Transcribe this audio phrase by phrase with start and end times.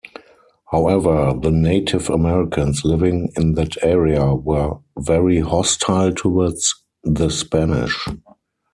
[0.71, 8.07] However, the Native Americans living in that area were very hostile towards the Spanish.